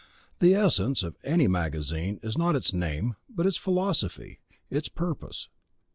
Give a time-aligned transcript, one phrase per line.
[0.39, 5.47] The essence of any magazine is not its name, but its philosophy, its purpose.